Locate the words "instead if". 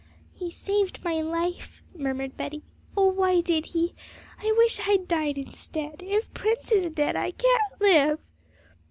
5.37-6.33